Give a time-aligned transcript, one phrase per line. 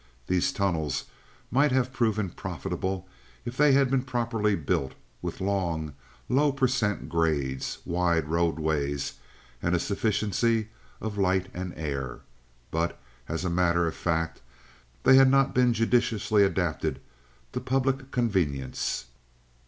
[0.25, 1.03] These tunnels
[1.51, 3.07] might have proved profitable
[3.45, 5.93] if they had been properly built with long,
[6.27, 7.07] low per cent.
[7.07, 9.13] grades, wide roadways,
[9.61, 10.69] and a sufficiency
[10.99, 12.21] of light and air;
[12.71, 14.41] but, as a matter of fact,
[15.03, 16.99] they had not been judiciously adapted
[17.53, 19.05] to public convenience.